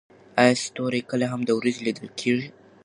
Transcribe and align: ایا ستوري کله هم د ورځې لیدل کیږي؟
ایا 0.41 0.53
ستوري 0.65 1.01
کله 1.09 1.25
هم 1.31 1.41
د 1.45 1.49
ورځې 1.59 1.81
لیدل 1.87 2.07
کیږي؟ 2.19 2.47